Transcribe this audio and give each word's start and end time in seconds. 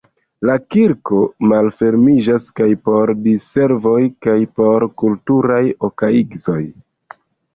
La 0.49 0.53
kirko 0.75 1.17
malfermiĝas 1.49 2.47
kaj 2.59 2.69
por 2.87 3.13
diservoj 3.27 3.99
kaj 4.27 4.37
por 4.61 4.85
kulturaj 5.03 5.61
okaigzoj. 5.89 6.61